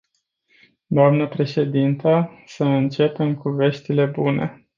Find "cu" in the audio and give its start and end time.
3.35-3.49